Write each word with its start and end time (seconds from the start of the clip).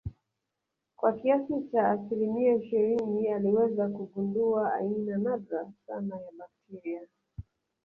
kwa 0.97 1.13
kiasi 1.13 1.53
cha 1.71 1.89
asilimia 1.91 2.55
ishirini 2.55 3.27
aliweza 3.27 3.89
kugundua 3.89 4.73
aina 4.73 5.17
nadra 5.17 5.71
sana 5.87 6.15
ya 6.17 6.31
bakteria 6.39 7.01